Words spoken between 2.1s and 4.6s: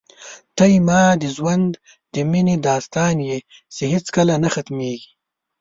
د مینې داستان یې چې هېڅکله نه